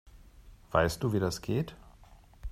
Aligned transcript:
Weißt 0.71 1.03
du, 1.03 1.13
wie 1.13 1.19
das 1.19 1.43
geht? 1.43 1.75